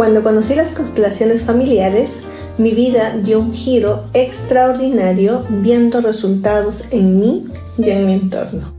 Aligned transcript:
Cuando 0.00 0.22
conocí 0.22 0.54
las 0.54 0.72
constelaciones 0.72 1.44
familiares, 1.44 2.22
mi 2.56 2.70
vida 2.70 3.18
dio 3.18 3.38
un 3.38 3.52
giro 3.52 4.04
extraordinario 4.14 5.44
viendo 5.50 6.00
resultados 6.00 6.84
en 6.90 7.20
mí 7.20 7.48
y 7.76 7.90
en 7.90 8.06
mi 8.06 8.14
entorno. 8.14 8.74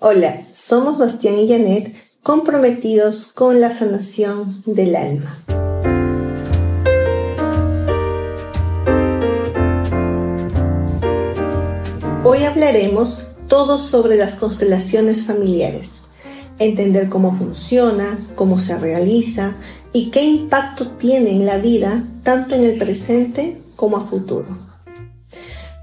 Hola, 0.00 0.46
somos 0.52 0.98
Bastián 0.98 1.38
y 1.38 1.48
Janet 1.48 1.96
comprometidos 2.22 3.32
con 3.32 3.62
la 3.62 3.70
sanación 3.70 4.62
del 4.66 4.96
alma. 4.96 5.42
Hoy 12.22 12.44
hablaremos 12.44 13.22
todo 13.48 13.78
sobre 13.78 14.18
las 14.18 14.34
constelaciones 14.34 15.24
familiares, 15.24 16.02
entender 16.58 17.08
cómo 17.08 17.36
funciona, 17.36 18.18
cómo 18.34 18.58
se 18.58 18.78
realiza 18.78 19.54
y 19.92 20.10
qué 20.10 20.22
impacto 20.22 20.88
tiene 20.92 21.30
en 21.30 21.46
la 21.46 21.58
vida 21.58 22.04
tanto 22.22 22.54
en 22.54 22.64
el 22.64 22.78
presente 22.78 23.60
como 23.76 23.96
a 23.96 24.00
futuro. 24.04 24.46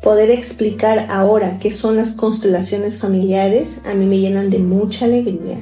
Poder 0.01 0.31
explicar 0.31 1.07
ahora 1.09 1.59
qué 1.59 1.71
son 1.71 1.95
las 1.95 2.13
constelaciones 2.13 2.97
familiares 2.97 3.79
a 3.85 3.93
mí 3.93 4.07
me 4.07 4.19
llenan 4.19 4.49
de 4.49 4.59
mucha 4.59 5.05
alegría, 5.05 5.59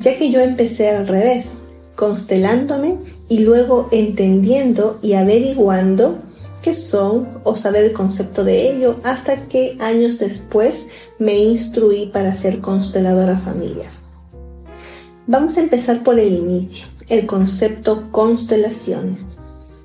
ya 0.00 0.16
que 0.16 0.30
yo 0.30 0.40
empecé 0.40 0.88
al 0.90 1.06
revés, 1.06 1.58
constelándome 1.94 2.96
y 3.28 3.40
luego 3.40 3.88
entendiendo 3.92 4.98
y 5.02 5.12
averiguando 5.12 6.18
qué 6.62 6.74
son 6.74 7.28
o 7.44 7.54
saber 7.54 7.84
el 7.84 7.92
concepto 7.92 8.44
de 8.44 8.70
ello 8.70 8.96
hasta 9.04 9.46
que 9.48 9.76
años 9.80 10.18
después 10.18 10.86
me 11.18 11.36
instruí 11.36 12.06
para 12.06 12.32
ser 12.32 12.60
consteladora 12.60 13.36
familiar. 13.38 14.01
Vamos 15.28 15.56
a 15.56 15.60
empezar 15.60 16.02
por 16.02 16.18
el 16.18 16.32
inicio, 16.32 16.86
el 17.08 17.26
concepto 17.26 18.10
constelaciones. 18.10 19.24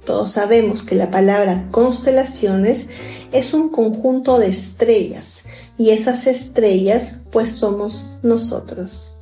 Todos 0.03 0.31
sabemos 0.31 0.81
que 0.81 0.95
la 0.95 1.11
palabra 1.11 1.67
constelaciones 1.69 2.87
es 3.31 3.53
un 3.53 3.69
conjunto 3.69 4.39
de 4.39 4.47
estrellas 4.47 5.43
y 5.77 5.91
esas 5.91 6.25
estrellas 6.25 7.17
pues 7.31 7.51
somos 7.51 8.07
nosotros, 8.23 9.13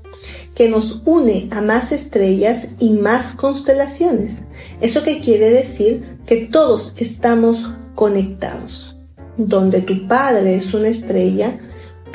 que 0.55 0.69
nos 0.69 1.01
une 1.03 1.49
a 1.51 1.59
más 1.59 1.91
estrellas 1.91 2.69
y 2.79 2.91
más 2.91 3.33
constelaciones. 3.33 4.35
¿Eso 4.79 5.03
qué 5.03 5.19
quiere 5.19 5.49
decir? 5.49 6.17
Que 6.25 6.45
todos 6.45 6.93
estamos 6.95 7.73
conectados. 7.93 8.95
Donde 9.35 9.81
tu 9.81 10.07
padre 10.07 10.55
es 10.55 10.73
una 10.73 10.87
estrella, 10.87 11.59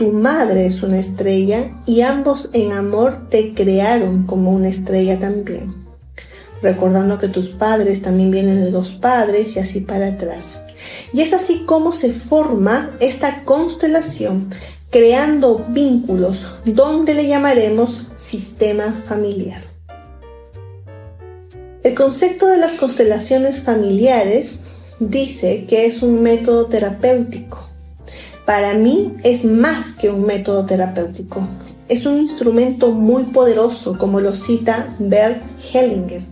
tu 0.00 0.12
madre 0.12 0.64
es 0.64 0.82
una 0.82 0.98
estrella 0.98 1.72
y 1.84 2.00
ambos 2.00 2.48
en 2.54 2.72
amor 2.72 3.28
te 3.28 3.52
crearon 3.52 4.24
como 4.24 4.50
una 4.50 4.70
estrella 4.70 5.18
también. 5.18 5.74
Recordando 6.62 7.18
que 7.18 7.28
tus 7.28 7.50
padres 7.50 8.00
también 8.00 8.30
vienen 8.30 8.64
de 8.64 8.70
dos 8.70 8.92
padres 8.92 9.56
y 9.56 9.58
así 9.58 9.80
para 9.80 10.06
atrás. 10.06 10.62
Y 11.12 11.20
es 11.20 11.34
así 11.34 11.64
como 11.66 11.92
se 11.92 12.14
forma 12.14 12.96
esta 12.98 13.44
constelación, 13.44 14.48
creando 14.88 15.66
vínculos 15.68 16.54
donde 16.64 17.12
le 17.12 17.26
llamaremos 17.26 18.06
sistema 18.16 18.94
familiar. 19.06 19.60
El 21.82 21.94
concepto 21.94 22.46
de 22.46 22.56
las 22.56 22.72
constelaciones 22.72 23.64
familiares 23.64 24.60
dice 24.98 25.66
que 25.68 25.84
es 25.84 26.00
un 26.00 26.22
método 26.22 26.68
terapéutico 26.68 27.69
para 28.44 28.74
mí 28.74 29.14
es 29.22 29.44
más 29.44 29.92
que 29.92 30.10
un 30.10 30.24
método 30.24 30.64
terapéutico. 30.64 31.46
Es 31.88 32.06
un 32.06 32.16
instrumento 32.16 32.90
muy 32.92 33.24
poderoso, 33.24 33.98
como 33.98 34.20
lo 34.20 34.34
cita 34.34 34.94
Bert 34.98 35.42
Hellinger, 35.72 36.22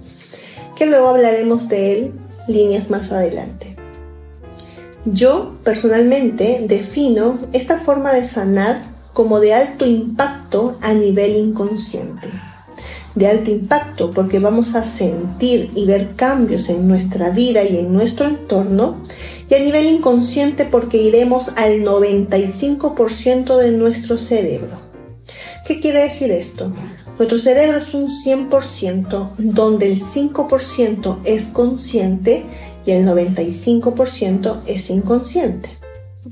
que 0.77 0.87
luego 0.87 1.09
hablaremos 1.09 1.69
de 1.69 1.92
él 1.92 2.12
líneas 2.47 2.91
más 2.91 3.12
adelante. 3.12 3.77
Yo 5.05 5.55
personalmente 5.65 6.65
defino 6.66 7.38
esta 7.53 7.78
forma 7.78 8.12
de 8.12 8.25
sanar 8.25 8.82
como 9.12 9.41
de 9.41 9.55
alto 9.55 9.87
impacto 9.87 10.77
a 10.81 10.93
nivel 10.93 11.37
inconsciente. 11.37 12.28
De 13.15 13.27
alto 13.27 13.50
impacto 13.50 14.11
porque 14.11 14.38
vamos 14.38 14.75
a 14.75 14.82
sentir 14.82 15.71
y 15.75 15.87
ver 15.87 16.15
cambios 16.15 16.69
en 16.69 16.87
nuestra 16.87 17.31
vida 17.31 17.65
y 17.65 17.78
en 17.78 17.93
nuestro 17.93 18.27
entorno 18.27 18.99
y 19.48 19.54
a 19.54 19.59
nivel 19.59 19.86
inconsciente 19.86 20.64
porque 20.64 20.98
iremos 20.98 21.53
al 21.56 21.84
95% 21.84 23.56
de 23.56 23.72
nuestro 23.72 24.19
cerebro. 24.19 24.78
¿Qué 25.66 25.81
quiere 25.81 26.03
decir 26.03 26.31
esto? 26.31 26.72
Nuestro 27.19 27.38
cerebro 27.38 27.78
es 27.78 27.94
un 27.94 28.08
100% 28.08 29.31
donde 29.38 29.87
el 29.87 30.00
5% 30.00 31.19
es 31.25 31.47
consciente 31.47 32.44
y 32.87 32.92
el 32.92 33.06
95% 33.06 34.60
es 34.66 34.91
inconsciente. 34.91 35.70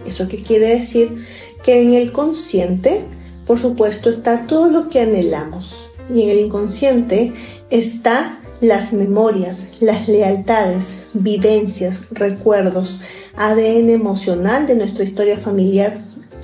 ¿Eso 0.06 0.28
qué 0.28 0.42
quiere 0.42 0.68
decir? 0.68 1.26
Que 1.64 1.82
en 1.82 1.94
el 1.94 2.12
consciente, 2.12 3.04
por 3.46 3.58
supuesto, 3.58 4.10
está 4.10 4.46
todo 4.46 4.70
lo 4.70 4.88
que 4.88 5.00
anhelamos 5.00 5.88
y 6.14 6.22
en 6.22 6.30
el 6.30 6.38
inconsciente 6.38 7.32
está 7.70 8.35
las 8.60 8.92
memorias, 8.92 9.68
las 9.80 10.08
lealtades, 10.08 10.96
vivencias, 11.12 12.02
recuerdos, 12.10 13.02
ADN 13.36 13.90
emocional 13.90 14.66
de 14.66 14.74
nuestra 14.74 15.04
historia 15.04 15.38
familiar 15.38 15.98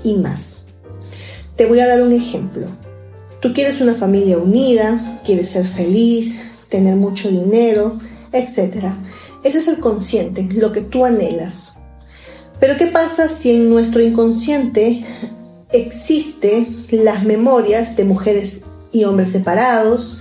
y 0.05 0.17
más. 0.17 0.61
Te 1.56 1.67
voy 1.67 1.81
a 1.81 1.89
dar 1.89 2.03
un 2.03 2.12
ejemplo. 2.12 2.67
Tú 3.41 3.53
quieres 3.53 3.81
una 3.81 3.95
familia 3.95 4.39
unida, 4.39 5.21
quieres 5.25 5.50
ser 5.50 5.67
feliz, 5.67 6.41
tener 6.69 6.97
mucho 6.97 7.28
dinero, 7.28 7.99
etc. 8.33 8.93
Ese 9.43 9.59
es 9.59 9.69
el 9.69 9.79
consciente, 9.79 10.43
lo 10.53 10.73
que 10.73 10.81
tú 10.81 11.05
anhelas. 11.05 11.77
Pero 12.61 12.77
¿qué 12.77 12.87
pasa 12.87 13.29
si 13.29 13.50
en 13.50 13.69
nuestro 13.69 14.00
inconsciente 14.00 15.05
existe 15.73 16.69
las 16.91 17.25
memorias 17.25 17.97
de 17.97 18.05
mujeres 18.05 18.61
y 18.93 19.05
hombres 19.05 19.33
separados, 19.33 20.21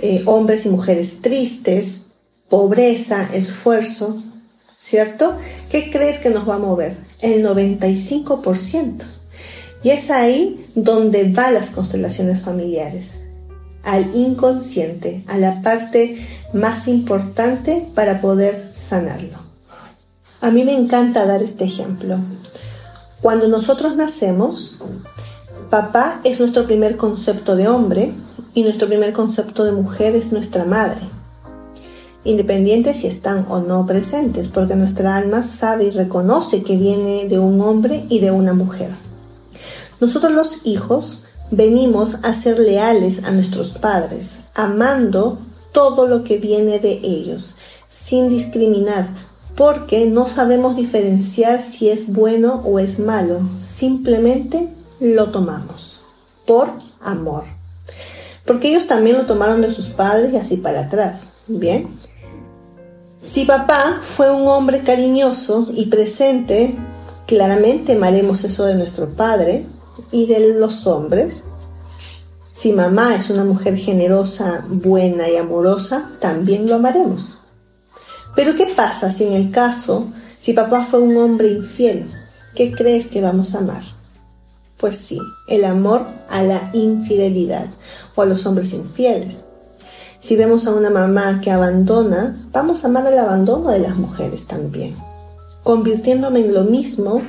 eh, 0.00 0.22
hombres 0.26 0.66
y 0.66 0.68
mujeres 0.68 1.22
tristes, 1.22 2.06
pobreza, 2.48 3.28
esfuerzo, 3.34 4.22
¿cierto? 4.76 5.36
¿Qué 5.70 5.90
crees 5.90 6.18
que 6.18 6.30
nos 6.30 6.48
va 6.48 6.56
a 6.56 6.58
mover? 6.58 6.96
El 7.20 7.44
95%. 7.44 9.04
Y 9.82 9.90
es 9.90 10.10
ahí 10.10 10.66
donde 10.74 11.24
van 11.24 11.54
las 11.54 11.70
constelaciones 11.70 12.40
familiares, 12.40 13.14
al 13.84 14.14
inconsciente, 14.14 15.24
a 15.28 15.38
la 15.38 15.62
parte 15.62 16.26
más 16.52 16.88
importante 16.88 17.86
para 17.94 18.20
poder 18.20 18.70
sanarlo. 18.72 19.38
A 20.40 20.50
mí 20.50 20.64
me 20.64 20.76
encanta 20.76 21.26
dar 21.26 21.42
este 21.42 21.64
ejemplo. 21.64 22.18
Cuando 23.22 23.48
nosotros 23.48 23.96
nacemos, 23.96 24.78
papá 25.70 26.20
es 26.24 26.38
nuestro 26.40 26.66
primer 26.66 26.96
concepto 26.96 27.56
de 27.56 27.68
hombre, 27.68 28.12
y 28.56 28.62
nuestro 28.62 28.88
primer 28.88 29.12
concepto 29.12 29.64
de 29.64 29.72
mujer 29.72 30.16
es 30.16 30.32
nuestra 30.32 30.64
madre, 30.64 31.02
independiente 32.24 32.94
si 32.94 33.06
están 33.06 33.44
o 33.50 33.60
no 33.60 33.84
presentes, 33.84 34.48
porque 34.48 34.74
nuestra 34.74 35.14
alma 35.14 35.44
sabe 35.44 35.84
y 35.84 35.90
reconoce 35.90 36.62
que 36.62 36.78
viene 36.78 37.26
de 37.28 37.38
un 37.38 37.60
hombre 37.60 38.06
y 38.08 38.20
de 38.20 38.30
una 38.30 38.54
mujer. 38.54 38.88
Nosotros 40.00 40.32
los 40.32 40.66
hijos 40.66 41.24
venimos 41.50 42.20
a 42.22 42.32
ser 42.32 42.58
leales 42.58 43.24
a 43.24 43.30
nuestros 43.30 43.72
padres, 43.72 44.38
amando 44.54 45.36
todo 45.72 46.06
lo 46.06 46.24
que 46.24 46.38
viene 46.38 46.78
de 46.78 46.92
ellos, 47.02 47.54
sin 47.88 48.30
discriminar, 48.30 49.10
porque 49.54 50.06
no 50.06 50.26
sabemos 50.26 50.76
diferenciar 50.76 51.60
si 51.60 51.90
es 51.90 52.10
bueno 52.10 52.62
o 52.64 52.78
es 52.78 53.00
malo, 53.00 53.40
simplemente 53.54 54.70
lo 54.98 55.26
tomamos 55.26 56.00
por 56.46 56.70
amor 57.02 57.55
porque 58.46 58.68
ellos 58.68 58.86
también 58.86 59.16
lo 59.16 59.26
tomaron 59.26 59.60
de 59.60 59.70
sus 59.70 59.86
padres 59.88 60.32
y 60.32 60.36
así 60.36 60.56
para 60.56 60.82
atrás. 60.82 61.32
Bien. 61.46 61.88
Si 63.20 63.44
papá 63.44 64.00
fue 64.02 64.30
un 64.30 64.46
hombre 64.46 64.82
cariñoso 64.82 65.66
y 65.74 65.86
presente, 65.86 66.76
claramente 67.26 67.92
amaremos 67.92 68.44
eso 68.44 68.64
de 68.64 68.76
nuestro 68.76 69.08
padre 69.14 69.66
y 70.12 70.26
de 70.26 70.54
los 70.54 70.86
hombres. 70.86 71.42
Si 72.52 72.72
mamá 72.72 73.16
es 73.16 73.28
una 73.30 73.44
mujer 73.44 73.76
generosa, 73.76 74.64
buena 74.68 75.28
y 75.28 75.36
amorosa, 75.36 76.12
también 76.20 76.68
lo 76.68 76.76
amaremos. 76.76 77.40
Pero 78.36 78.54
¿qué 78.54 78.66
pasa 78.76 79.10
si 79.10 79.24
en 79.24 79.32
el 79.32 79.50
caso, 79.50 80.06
si 80.38 80.52
papá 80.52 80.84
fue 80.84 81.00
un 81.00 81.16
hombre 81.16 81.48
infiel? 81.48 82.08
¿Qué 82.54 82.72
crees 82.72 83.08
que 83.08 83.20
vamos 83.20 83.54
a 83.54 83.58
amar? 83.58 83.95
Pues 84.78 84.96
sí, 84.98 85.18
el 85.48 85.64
amor 85.64 86.06
a 86.28 86.42
la 86.42 86.70
infidelidad 86.74 87.66
o 88.14 88.22
a 88.22 88.26
los 88.26 88.44
hombres 88.44 88.74
infieles. 88.74 89.44
Si 90.20 90.36
vemos 90.36 90.66
a 90.66 90.74
una 90.74 90.90
mamá 90.90 91.40
que 91.40 91.50
abandona, 91.50 92.48
vamos 92.52 92.84
a 92.84 92.88
amar 92.88 93.06
el 93.06 93.18
abandono 93.18 93.70
de 93.70 93.78
las 93.78 93.96
mujeres 93.96 94.46
también, 94.46 94.94
convirtiéndome 95.62 96.40
en 96.40 96.52
lo 96.52 96.64
mismo 96.64 97.22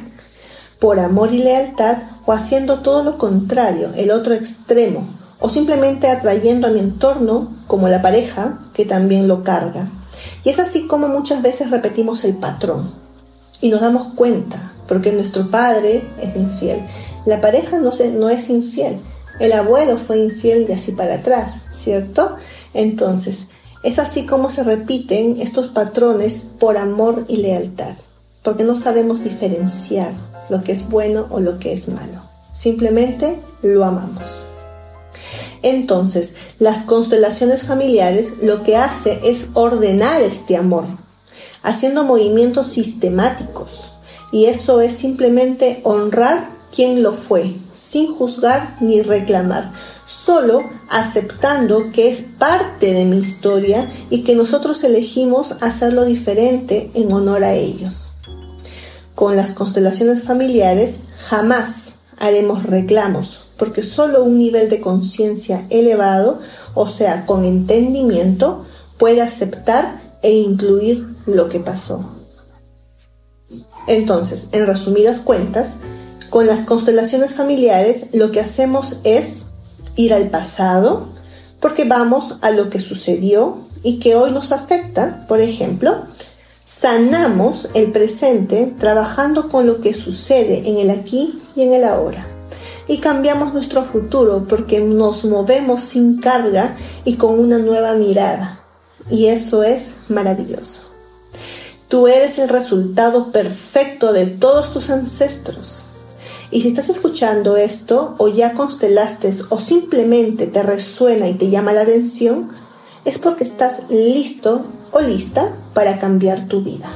por 0.80 1.00
amor 1.00 1.34
y 1.34 1.40
lealtad 1.40 1.98
o 2.26 2.34
haciendo 2.34 2.80
todo 2.80 3.04
lo 3.04 3.18
contrario, 3.18 3.92
el 3.96 4.12
otro 4.12 4.34
extremo, 4.34 5.08
o 5.40 5.50
simplemente 5.50 6.10
atrayendo 6.10 6.68
a 6.68 6.72
mi 6.72 6.80
entorno 6.80 7.56
como 7.68 7.88
la 7.88 8.02
pareja 8.02 8.60
que 8.74 8.84
también 8.84 9.28
lo 9.28 9.44
carga. 9.44 9.88
Y 10.44 10.50
es 10.50 10.60
así 10.60 10.88
como 10.88 11.08
muchas 11.08 11.42
veces 11.42 11.72
repetimos 11.72 12.24
el 12.24 12.36
patrón 12.36 12.92
y 13.62 13.70
nos 13.70 13.82
damos 13.82 14.14
cuenta, 14.16 14.74
porque 14.88 15.12
nuestro 15.12 15.50
padre 15.50 16.04
es 16.22 16.36
infiel, 16.36 16.82
la 17.26 17.42
pareja 17.42 17.78
no, 17.78 17.92
no 18.14 18.30
es 18.30 18.50
infiel, 18.50 19.00
el 19.40 19.54
abuelo 19.54 19.98
fue 19.98 20.20
infiel 20.20 20.66
de 20.66 20.74
así 20.74 20.94
para 20.94 21.16
atrás, 21.16 21.60
¿cierto? 21.72 22.36
Entonces, 22.74 23.48
es 23.84 24.00
así 24.00 24.26
como 24.26 24.50
se 24.50 24.64
repiten 24.64 25.38
estos 25.40 25.68
patrones 25.68 26.42
por 26.60 26.78
amor 26.78 27.26
y 27.28 27.38
lealtad, 27.38 27.96
porque 28.44 28.64
no 28.64 28.76
sabemos 28.76 29.24
diferenciar 29.24 30.12
lo 30.50 30.64
que 30.64 30.72
es 30.72 30.90
bueno 30.90 31.28
o 31.30 31.40
lo 31.40 31.60
que 31.60 31.74
es 31.74 31.88
malo. 31.88 32.22
Simplemente 32.52 33.40
lo 33.62 33.86
amamos. 33.86 34.48
Entonces, 35.62 36.36
las 36.60 36.84
constelaciones 36.84 37.66
familiares 37.66 38.36
lo 38.42 38.64
que 38.64 38.78
hace 38.78 39.20
es 39.24 39.48
ordenar 39.54 40.22
este 40.22 40.56
amor, 40.56 40.86
haciendo 41.62 42.04
movimientos 42.04 42.68
sistemáticos. 42.68 43.94
Y 44.32 44.46
eso 44.46 44.82
es 44.82 44.94
simplemente 44.94 45.82
honrar 45.84 46.50
quien 46.76 47.02
lo 47.02 47.14
fue, 47.14 47.56
sin 47.72 48.14
juzgar 48.14 48.76
ni 48.82 49.02
reclamar, 49.02 49.72
solo 50.06 50.64
aceptando 50.90 51.92
que 51.92 52.10
es 52.10 52.26
parte 52.38 52.94
de 52.94 53.06
mi 53.06 53.18
historia 53.18 53.90
y 54.10 54.24
que 54.24 54.36
nosotros 54.36 54.84
elegimos 54.84 55.54
hacerlo 55.62 56.06
diferente 56.06 56.92
en 56.94 57.12
honor 57.12 57.44
a 57.44 57.54
ellos. 57.54 58.14
Con 59.16 59.36
las 59.36 59.54
constelaciones 59.54 60.24
familiares 60.24 60.98
jamás 61.30 61.96
haremos 62.20 62.64
reclamos, 62.64 63.46
porque 63.58 63.82
solo 63.82 64.24
un 64.24 64.38
nivel 64.38 64.70
de 64.70 64.82
conciencia 64.82 65.66
elevado, 65.70 66.40
o 66.74 66.88
sea, 66.88 67.26
con 67.26 67.46
entendimiento, 67.46 68.66
puede 68.98 69.22
aceptar 69.22 70.02
e 70.22 70.34
incluir 70.34 71.08
lo 71.26 71.50
que 71.50 71.60
pasó. 71.60 72.17
Entonces, 73.88 74.50
en 74.52 74.68
resumidas 74.68 75.22
cuentas, 75.22 75.78
con 76.30 76.46
las 76.46 76.66
constelaciones 76.66 77.36
familiares 77.36 78.08
lo 78.14 78.32
que 78.32 78.42
hacemos 78.42 79.00
es 79.04 79.48
ir 79.96 80.14
al 80.14 80.30
pasado, 80.30 81.08
porque 81.60 81.86
vamos 81.86 82.38
a 82.42 82.52
lo 82.52 82.70
que 82.70 82.80
sucedió 82.80 83.60
y 83.84 84.00
que 84.00 84.16
hoy 84.16 84.32
nos 84.32 84.52
afecta, 84.52 85.26
por 85.28 85.42
ejemplo, 85.42 86.04
sanamos 86.66 87.70
el 87.74 87.92
presente 87.92 88.74
trabajando 88.78 89.48
con 89.48 89.66
lo 89.66 89.80
que 89.80 89.94
sucede 89.94 90.70
en 90.70 90.78
el 90.78 90.90
aquí 90.90 91.42
y 91.56 91.62
en 91.62 91.74
el 91.74 91.86
ahora. 91.86 92.28
Y 92.90 92.98
cambiamos 92.98 93.54
nuestro 93.54 93.84
futuro 93.84 94.46
porque 94.48 94.80
nos 94.80 95.26
movemos 95.26 95.82
sin 95.82 96.20
carga 96.20 96.76
y 97.06 97.16
con 97.16 97.40
una 97.40 97.58
nueva 97.58 97.94
mirada. 97.94 98.62
Y 99.10 99.28
eso 99.28 99.64
es 99.64 99.92
maravilloso. 100.10 100.97
Tú 101.88 102.08
eres 102.08 102.38
el 102.38 102.50
resultado 102.50 103.32
perfecto 103.32 104.12
de 104.12 104.26
todos 104.26 104.74
tus 104.74 104.90
ancestros. 104.90 105.86
Y 106.52 106.62
si 106.62 106.70
estás 106.70 106.90
escuchando 106.90 107.56
esto 107.56 108.16
o 108.18 108.28
ya 108.28 108.54
constelaste 108.54 109.34
o 109.50 109.60
simplemente 109.60 110.48
te 110.48 110.64
resuena 110.64 111.30
y 111.30 111.36
te 111.36 111.50
llama 111.50 111.72
la 111.72 111.82
atención, 111.82 112.50
es 113.06 113.20
porque 113.20 113.46
estás 113.46 113.90
listo 113.90 114.66
o 114.92 115.00
lista 115.00 115.56
para 115.74 115.98
cambiar 115.98 116.48
tu 116.48 116.62
vida. 116.62 116.90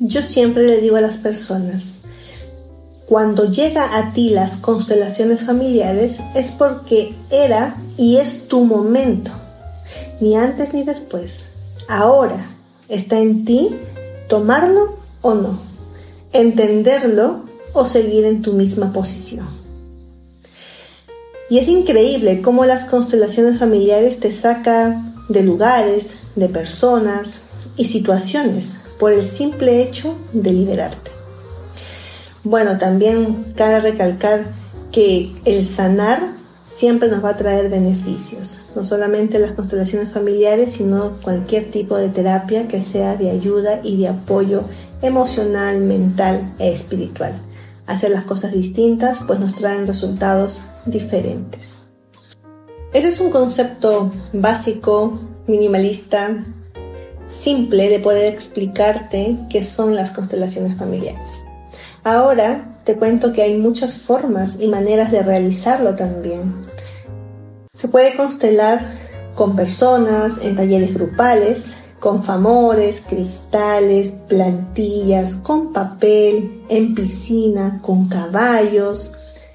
Yo 0.00 0.20
siempre 0.20 0.66
le 0.66 0.80
digo 0.80 0.96
a 0.96 1.00
las 1.00 1.16
personas, 1.16 1.98
cuando 3.06 3.48
llega 3.48 3.98
a 3.98 4.12
ti 4.12 4.30
las 4.30 4.56
constelaciones 4.56 5.44
familiares 5.44 6.18
es 6.34 6.50
porque 6.50 7.14
era 7.30 7.76
y 7.96 8.16
es 8.16 8.48
tu 8.48 8.64
momento, 8.64 9.30
ni 10.20 10.34
antes 10.34 10.74
ni 10.74 10.82
después. 10.82 11.50
Ahora 11.88 12.51
está 12.92 13.18
en 13.18 13.44
ti 13.44 13.70
tomarlo 14.28 14.96
o 15.22 15.34
no, 15.34 15.58
entenderlo 16.32 17.44
o 17.72 17.86
seguir 17.86 18.26
en 18.26 18.42
tu 18.42 18.52
misma 18.52 18.92
posición. 18.92 19.46
Y 21.48 21.58
es 21.58 21.68
increíble 21.68 22.42
cómo 22.42 22.64
las 22.64 22.84
constelaciones 22.84 23.58
familiares 23.58 24.20
te 24.20 24.30
sacan 24.30 25.14
de 25.28 25.42
lugares, 25.42 26.18
de 26.36 26.48
personas 26.48 27.40
y 27.76 27.86
situaciones 27.86 28.76
por 28.98 29.12
el 29.12 29.26
simple 29.26 29.82
hecho 29.82 30.14
de 30.32 30.52
liberarte. 30.52 31.10
Bueno, 32.44 32.76
también 32.78 33.52
cabe 33.56 33.80
recalcar 33.80 34.46
que 34.90 35.32
el 35.44 35.64
sanar 35.64 36.20
siempre 36.62 37.08
nos 37.08 37.24
va 37.24 37.30
a 37.30 37.36
traer 37.36 37.68
beneficios, 37.68 38.62
no 38.76 38.84
solamente 38.84 39.38
las 39.38 39.52
constelaciones 39.52 40.12
familiares, 40.12 40.72
sino 40.72 41.18
cualquier 41.22 41.70
tipo 41.70 41.96
de 41.96 42.08
terapia 42.08 42.68
que 42.68 42.82
sea 42.82 43.16
de 43.16 43.30
ayuda 43.30 43.80
y 43.82 43.96
de 43.96 44.08
apoyo 44.08 44.64
emocional, 45.02 45.80
mental 45.80 46.54
e 46.58 46.72
espiritual. 46.72 47.34
Hacer 47.86 48.10
las 48.10 48.24
cosas 48.24 48.52
distintas 48.52 49.20
pues 49.26 49.40
nos 49.40 49.54
traen 49.54 49.86
resultados 49.86 50.62
diferentes. 50.86 51.82
Ese 52.92 53.08
es 53.08 53.20
un 53.20 53.30
concepto 53.30 54.10
básico, 54.32 55.20
minimalista, 55.46 56.44
simple 57.28 57.88
de 57.88 57.98
poder 57.98 58.32
explicarte 58.32 59.38
qué 59.50 59.64
son 59.64 59.96
las 59.96 60.10
constelaciones 60.10 60.76
familiares. 60.76 61.44
Ahora 62.04 62.71
te 62.84 62.96
cuento 62.96 63.32
que 63.32 63.42
hay 63.42 63.56
muchas 63.56 63.94
formas 63.94 64.58
y 64.60 64.68
maneras 64.68 65.10
de 65.10 65.22
realizarlo 65.22 65.94
también. 65.94 66.54
Se 67.74 67.88
puede 67.88 68.14
constelar 68.16 68.80
con 69.34 69.56
personas, 69.56 70.38
en 70.42 70.56
talleres 70.56 70.94
grupales, 70.94 71.74
con 72.00 72.24
famores, 72.24 73.04
cristales, 73.08 74.12
plantillas, 74.28 75.36
con 75.36 75.72
papel, 75.72 76.62
en 76.68 76.94
piscina, 76.94 77.80
con 77.82 78.08
caballos, 78.08 79.12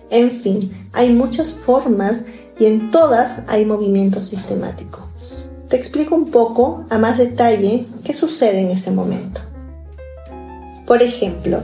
en 0.10 0.32
fin, 0.32 0.90
hay 0.94 1.12
muchas 1.12 1.54
formas 1.54 2.24
y 2.58 2.66
en 2.66 2.92
todas 2.92 3.42
hay 3.48 3.66
movimiento 3.66 4.24
sistemático. 4.24 5.06
Te 5.68 5.76
explico 5.76 6.16
un 6.16 6.32
poco 6.32 6.86
a 6.90 6.98
más 6.98 7.18
detalle 7.18 7.86
qué 8.06 8.14
sucede 8.14 8.62
en 8.62 8.72
ese 8.72 8.92
momento. 8.92 9.42
Por 10.86 11.02
ejemplo, 11.02 11.62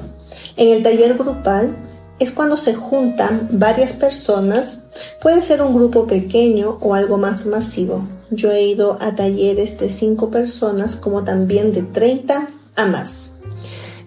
en 0.57 0.69
el 0.69 0.83
taller 0.83 1.17
grupal 1.17 1.75
es 2.19 2.31
cuando 2.31 2.57
se 2.57 2.73
juntan 2.75 3.49
varias 3.51 3.93
personas, 3.93 4.81
puede 5.21 5.41
ser 5.41 5.61
un 5.61 5.73
grupo 5.73 6.05
pequeño 6.05 6.77
o 6.79 6.93
algo 6.93 7.17
más 7.17 7.45
masivo. 7.45 8.07
Yo 8.29 8.51
he 8.51 8.63
ido 8.63 8.97
a 9.01 9.15
talleres 9.15 9.79
de 9.79 9.89
5 9.89 10.29
personas 10.29 10.95
como 10.95 11.23
también 11.23 11.73
de 11.73 11.81
30 11.81 12.47
a 12.75 12.85
más. 12.85 13.33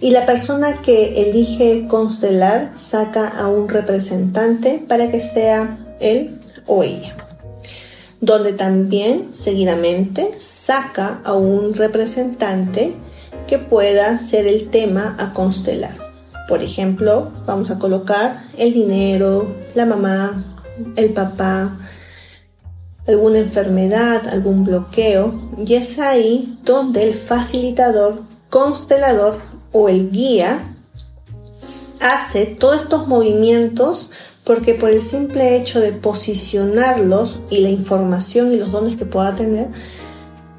Y 0.01 0.11
la 0.11 0.27
persona 0.27 0.83
que 0.83 1.23
elige 1.23 1.87
constelar 1.89 2.73
saca 2.75 3.29
a 3.29 3.49
un 3.49 3.69
representante 3.69 4.83
para 4.87 5.11
que 5.11 5.21
sea 5.21 5.79
él 6.01 6.39
o 6.67 6.83
ella. 6.83 7.17
Donde 8.21 8.53
también 8.53 9.33
seguidamente 9.33 10.31
saca 10.39 11.21
a 11.25 11.35
un 11.35 11.75
representante 11.75 12.95
que 13.47 13.59
pueda 13.59 14.19
ser 14.19 14.47
el 14.47 14.69
tema 14.69 15.17
a 15.19 15.33
constelar. 15.33 16.06
Por 16.49 16.63
ejemplo, 16.63 17.31
vamos 17.47 17.71
a 17.71 17.79
colocar 17.79 18.41
el 18.57 18.73
dinero, 18.73 19.55
la 19.75 19.87
mamá, 19.87 20.45
el 20.97 21.13
papá, 21.13 21.79
alguna 23.07 23.39
enfermedad, 23.39 24.29
algún 24.29 24.65
bloqueo, 24.65 25.35
y 25.65 25.75
es 25.75 25.99
ahí 25.99 26.59
donde 26.65 27.05
el 27.05 27.15
facilitador, 27.15 28.23
constelador, 28.51 29.41
o 29.73 29.89
el 29.89 30.11
guía 30.11 30.59
hace 32.01 32.47
todos 32.47 32.83
estos 32.83 33.09
movimientos 33.09 34.11
porque 34.45 34.75
por 34.75 34.91
el 34.91 35.03
simple 35.03 35.57
hecho 35.57 35.81
de 35.81 35.93
posicionarlos 35.93 37.41
y 37.51 37.63
la 37.63 37.69
información 37.69 38.53
y 38.53 38.57
los 38.57 38.71
dones 38.71 38.97
que 38.97 39.05
pueda 39.05 39.35
tener, 39.35 39.69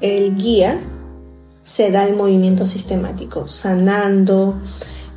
el 0.02 0.36
guía 0.36 0.78
se 1.64 1.90
da 1.90 2.06
el 2.06 2.14
movimiento 2.14 2.66
sistemático, 2.66 3.48
sanando, 3.48 4.60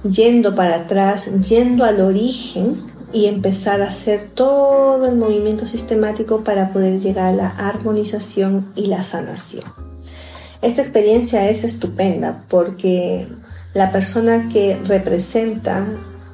yendo 0.03 0.55
para 0.55 0.75
atrás, 0.75 1.27
yendo 1.47 1.83
al 1.83 2.01
origen 2.01 2.81
y 3.13 3.25
empezar 3.25 3.81
a 3.81 3.89
hacer 3.89 4.29
todo 4.33 5.05
el 5.05 5.17
movimiento 5.17 5.67
sistemático 5.67 6.43
para 6.43 6.71
poder 6.71 6.99
llegar 6.99 7.27
a 7.27 7.33
la 7.33 7.47
armonización 7.47 8.71
y 8.75 8.87
la 8.87 9.03
sanación. 9.03 9.65
Esta 10.61 10.81
experiencia 10.81 11.49
es 11.49 11.63
estupenda 11.63 12.43
porque 12.47 13.27
la 13.73 13.91
persona 13.91 14.49
que 14.49 14.77
representa 14.85 15.85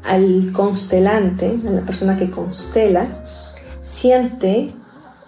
al 0.04 0.52
constelante, 0.54 1.60
a 1.68 1.72
la 1.72 1.82
persona 1.82 2.16
que 2.16 2.30
constela, 2.30 3.08
siente 3.82 4.72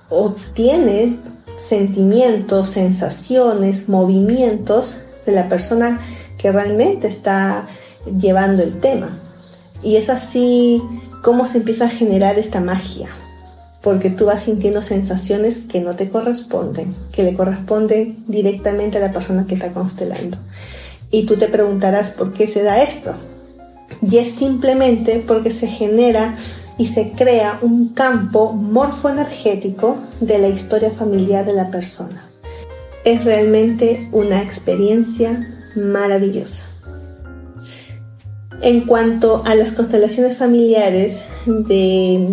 o 0.09 0.35
tiene 0.53 1.17
sentimientos, 1.57 2.69
sensaciones, 2.69 3.89
movimientos 3.89 4.97
de 5.25 5.33
la 5.33 5.49
persona 5.49 5.99
que 6.37 6.51
realmente 6.51 7.07
está 7.07 7.65
llevando 8.17 8.63
el 8.63 8.79
tema. 8.79 9.17
Y 9.83 9.95
es 9.95 10.09
así 10.09 10.81
como 11.21 11.47
se 11.47 11.59
empieza 11.59 11.85
a 11.85 11.89
generar 11.89 12.39
esta 12.39 12.61
magia. 12.61 13.09
porque 13.81 14.09
tú 14.09 14.25
vas 14.25 14.41
sintiendo 14.43 14.81
sensaciones 14.81 15.61
que 15.61 15.79
no 15.79 15.95
te 15.95 16.09
corresponden, 16.09 16.93
que 17.13 17.23
le 17.23 17.33
corresponden 17.33 18.17
directamente 18.27 18.97
a 18.97 19.01
la 19.01 19.13
persona 19.13 19.47
que 19.47 19.53
está 19.53 19.71
constelando. 19.71 20.37
Y 21.11 21.25
tú 21.25 21.37
te 21.37 21.47
preguntarás 21.47 22.09
por 22.09 22.33
qué 22.33 22.47
se 22.47 22.61
da 22.61 22.83
esto. 22.83 23.15
Y 24.01 24.17
es 24.17 24.31
simplemente 24.31 25.23
porque 25.25 25.51
se 25.51 25.67
genera 25.67 26.35
y 26.77 26.87
se 26.87 27.11
crea 27.11 27.57
un 27.61 27.89
campo 27.89 28.53
morfoenergético 28.53 29.97
de 30.19 30.39
la 30.39 30.49
historia 30.49 30.91
familiar 30.91 31.45
de 31.45 31.53
la 31.53 31.71
persona. 31.71 32.25
Es 33.05 33.23
realmente 33.23 34.09
una 34.11 34.41
experiencia 34.41 35.47
maravillosa. 35.75 36.68
En 38.61 38.81
cuanto 38.81 39.43
a 39.45 39.55
las 39.55 39.71
constelaciones 39.71 40.37
familiares 40.37 41.25
de 41.45 42.27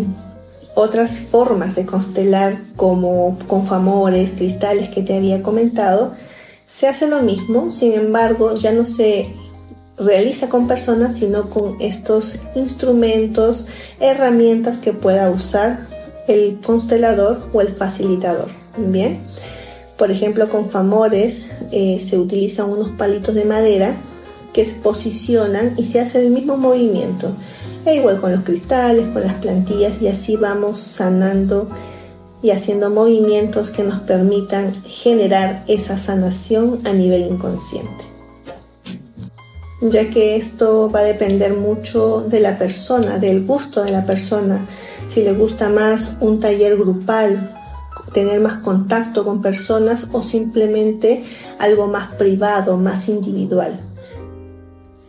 otras 0.75 1.18
formas 1.18 1.76
de 1.76 1.87
constelar 1.87 2.59
como 2.75 3.38
con 3.47 3.64
famores, 3.64 4.33
cristales 4.33 4.88
que 4.88 5.02
te 5.02 5.16
había 5.16 5.42
comentado, 5.42 6.14
se 6.66 6.88
hace 6.88 7.06
lo 7.06 7.23
mismo, 7.23 7.71
sin 7.71 7.92
embargo 7.92 8.56
ya 8.56 8.73
no 8.73 8.85
se 8.85 9.28
realiza 9.99 10.49
con 10.49 10.66
personas, 10.66 11.16
sino 11.16 11.49
con 11.49 11.76
estos 11.80 12.40
instrumentos, 12.56 13.68
herramientas 14.00 14.78
que 14.78 14.92
pueda 14.92 15.30
usar 15.30 15.87
el 16.26 16.59
constelador 16.61 17.49
o 17.52 17.61
el 17.61 17.68
facilitador. 17.68 18.49
Bien, 18.76 19.21
por 19.97 20.11
ejemplo, 20.11 20.49
con 20.49 20.68
famores 20.71 21.47
eh, 21.71 21.99
se 22.00 22.18
utilizan 22.18 22.68
unos 22.68 22.90
palitos 22.99 23.35
de 23.35 23.45
madera 23.45 23.95
que 24.57 24.65
se 24.65 24.77
posicionan 24.77 25.75
y 25.77 25.85
se 25.85 26.01
hace 26.01 26.25
el 26.25 26.31
mismo 26.31 26.57
movimiento. 26.57 27.37
E 27.85 27.97
igual 27.97 28.23
con 28.23 28.33
los 28.33 28.41
cristales, 28.41 29.07
con 29.09 29.23
las 29.23 29.35
plantillas 29.35 30.01
y 30.01 30.09
así 30.09 30.39
vamos 30.39 30.79
sanando 30.79 31.69
y 32.43 32.53
haciendo 32.53 32.89
movimientos 32.89 33.71
que 33.71 33.85
nos 33.85 34.01
permitan 34.01 34.75
generar 34.83 35.63
esa 35.69 35.99
sanación 35.99 36.81
a 36.85 36.95
nivel 36.95 37.31
inconsciente. 37.31 38.05
Ya 39.83 40.09
que 40.09 40.37
esto 40.37 40.91
va 40.91 41.01
a 41.01 41.05
depender 41.05 41.55
mucho 41.55 42.25
de 42.27 42.41
la 42.41 42.57
persona, 42.57 43.19
del 43.19 43.45
gusto 43.45 43.85
de 43.85 43.91
la 43.91 44.07
persona. 44.07 44.65
Si 45.07 45.23
le 45.23 45.35
gusta 45.35 45.69
más 45.69 46.13
un 46.21 46.41
taller 46.41 46.79
grupal, 46.79 47.55
tener 48.15 48.41
más 48.41 48.55
contacto 48.61 49.23
con 49.23 49.43
personas 49.43 50.09
o 50.13 50.23
simplemente 50.23 51.23
algo 51.59 51.89
más 51.89 52.15
privado, 52.15 52.79
más 52.79 53.11
individual. 53.11 53.79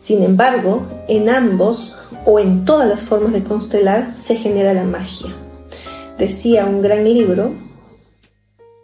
Sin 0.08 0.22
embargo, 0.22 0.86
en 1.06 1.28
ambos 1.28 1.94
o 2.24 2.40
en 2.40 2.64
todas 2.64 2.88
las 2.88 3.02
formas 3.02 3.34
de 3.34 3.44
constelar 3.44 4.14
se 4.16 4.36
genera 4.36 4.72
la 4.72 4.84
magia. 4.84 5.28
Decía 6.18 6.64
un 6.64 6.80
gran 6.80 7.04
libro 7.04 7.52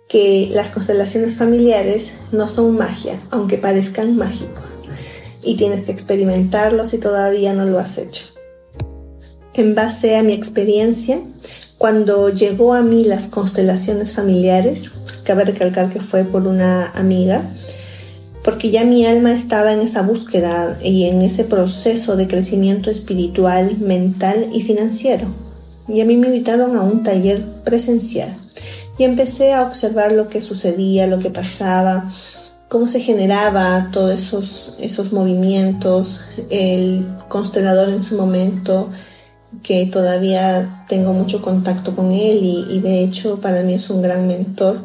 que 0.07 0.51
las 0.53 0.69
constelaciones 0.69 1.35
familiares 1.35 2.17
no 2.31 2.47
son 2.47 2.77
magia, 2.77 3.19
aunque 3.31 3.57
parezcan 3.57 4.19
mágicos, 4.19 4.65
y 5.43 5.57
tienes 5.57 5.81
que 5.81 5.93
experimentarlo 5.93 6.85
si 6.85 6.99
todavía 6.99 7.55
no 7.55 7.65
lo 7.65 7.79
has 7.79 7.97
hecho. 7.97 8.25
En 9.55 9.75
base 9.75 10.19
a 10.19 10.23
mi 10.23 10.35
experiencia, 10.35 11.23
cuando 11.79 12.29
llegó 12.29 12.75
a 12.75 12.83
mí 12.83 13.03
las 13.03 13.29
constelaciones 13.29 14.13
familiares, 14.13 14.91
cabe 15.25 15.47
recalcar 15.47 15.89
que 15.89 16.01
fue 16.01 16.25
por 16.25 16.47
una 16.47 16.89
amiga, 16.89 17.41
porque 18.65 18.79
ya 18.79 18.87
mi 18.87 19.05
alma 19.05 19.35
estaba 19.35 19.75
en 19.75 19.81
esa 19.81 20.01
búsqueda 20.01 20.79
y 20.83 21.05
en 21.05 21.21
ese 21.21 21.45
proceso 21.45 22.17
de 22.17 22.27
crecimiento 22.27 22.91
espiritual, 22.91 23.77
mental 23.79 24.49
y 24.55 24.63
financiero. 24.63 25.27
Y 25.87 26.01
a 26.01 26.07
mí 26.07 26.17
me 26.17 26.29
invitaron 26.29 26.75
a 26.75 26.81
un 26.81 27.03
taller 27.03 27.45
presencial 27.63 28.35
y 28.97 29.05
empecé 29.05 29.53
a 29.53 29.65
observar 29.65 30.13
lo 30.13 30.29
que 30.29 30.41
sucedía, 30.41 31.07
lo 31.07 31.19
que 31.19 31.29
pasaba, 31.29 32.11
cómo 32.71 32.89
se 32.89 33.01
generaba 33.01 33.91
todos 33.93 34.19
esos, 34.19 34.77
esos 34.81 35.13
movimientos, 35.13 36.23
el 36.49 37.07
constelador 37.29 37.91
en 37.91 38.03
su 38.03 38.17
momento, 38.17 38.89
que 39.63 39.85
todavía 39.85 40.87
tengo 40.89 41.13
mucho 41.13 41.43
contacto 41.43 41.95
con 41.95 42.13
él 42.13 42.39
y, 42.43 42.65
y 42.71 42.81
de 42.81 43.05
hecho 43.05 43.43
para 43.43 43.63
mí 43.63 43.75
es 43.75 43.91
un 43.91 44.01
gran 44.01 44.27
mentor 44.27 44.79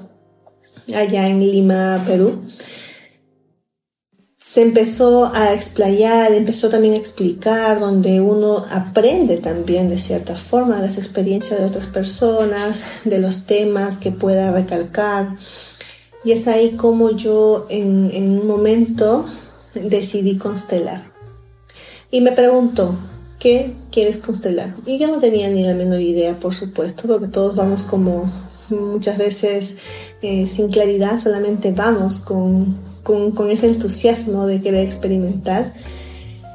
allá 0.94 1.30
en 1.30 1.40
Lima, 1.40 2.04
Perú 2.06 2.42
se 4.42 4.62
empezó 4.62 5.26
a 5.26 5.54
explayar, 5.54 6.34
empezó 6.34 6.70
también 6.70 6.94
a 6.94 6.98
explicar, 6.98 7.80
donde 7.80 8.22
uno 8.22 8.62
aprende 8.72 9.38
también 9.38 9.90
de 9.90 9.98
cierta 9.98 10.36
forma 10.36 10.80
las 10.80 10.98
experiencias 10.98 11.60
de 11.60 11.66
otras 11.66 11.88
personas, 11.88 12.84
de 13.04 13.20
los 13.20 13.46
temas 13.46 13.98
que 13.98 14.12
pueda 14.12 14.52
recalcar. 14.52 15.36
Y 16.24 16.32
es 16.32 16.48
ahí 16.48 16.72
como 16.72 17.12
yo 17.12 17.68
en, 17.70 18.40
un 18.40 18.48
momento 18.48 19.26
decidí 19.76 20.38
constelar. 20.38 21.12
Y 22.10 22.22
me 22.22 22.32
preguntó, 22.32 22.96
¿qué 23.40 23.74
quieres 23.92 24.18
constelar? 24.18 24.74
Y 24.86 24.98
yo 24.98 25.08
no 25.08 25.20
tenía 25.20 25.50
ni 25.50 25.64
la 25.64 25.74
menor 25.74 26.00
idea, 26.00 26.40
por 26.40 26.56
supuesto, 26.56 27.08
porque 27.08 27.28
todos 27.28 27.56
vamos 27.56 27.84
como 27.84 28.32
muchas 28.70 29.18
veces 29.18 29.76
eh, 30.22 30.48
sin 30.48 30.70
claridad, 30.70 31.20
solamente 31.20 31.72
vamos 31.72 32.20
con 32.22 32.89
con, 33.34 33.50
ese 33.50 33.68
entusiasmo 33.68 34.46
de 34.46 34.62
querer 34.62 34.86
experimentar. 34.86 35.74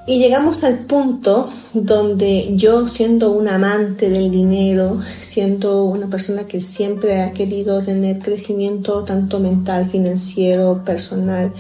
Y 0.07 0.19
llegamos 0.19 0.63
al 0.63 0.81
punto 0.81 1.49
donde 1.73 2.51
yo, 2.55 2.87
siendo 2.87 3.33
un 3.33 3.49
amante 3.49 4.09
del 4.09 4.31
dinero, 4.31 5.01
siendo 5.21 5.85
una 5.85 6.09
persona 6.09 6.47
que 6.47 6.61
siempre 6.61 7.23
ha 7.23 7.33
querido 7.33 7.83
tener 7.83 8.19
crecimiento 8.19 9.03
tanto 9.03 9.41
mental, 9.41 9.91
financiero, 9.91 10.83
personal, 10.85 11.53